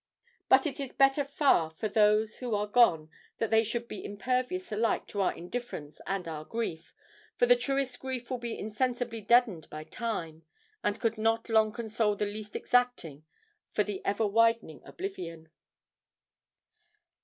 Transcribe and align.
But 0.49 0.65
it 0.65 0.79
is 0.79 0.93
better 0.93 1.23
far 1.23 1.69
for 1.69 1.87
those 1.87 2.37
who 2.37 2.55
are 2.55 2.65
gone 2.65 3.11
that 3.37 3.51
they 3.51 3.63
should 3.63 3.87
be 3.87 4.03
impervious 4.03 4.71
alike 4.71 5.05
to 5.09 5.21
our 5.21 5.31
indifference 5.31 6.01
and 6.07 6.27
our 6.27 6.43
grief, 6.43 6.91
for 7.37 7.45
the 7.45 7.55
truest 7.55 7.99
grief 7.99 8.31
will 8.31 8.39
be 8.39 8.57
insensibly 8.57 9.21
deadened 9.21 9.69
by 9.69 9.83
time, 9.83 10.41
and 10.83 10.99
could 10.99 11.19
not 11.19 11.49
long 11.49 11.71
console 11.71 12.15
the 12.15 12.25
least 12.25 12.55
exacting 12.55 13.25
for 13.73 13.83
the 13.83 14.03
ever 14.03 14.25
widening 14.25 14.81
oblivion. 14.85 15.51